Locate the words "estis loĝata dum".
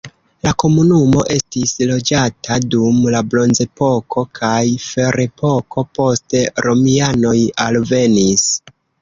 1.33-2.97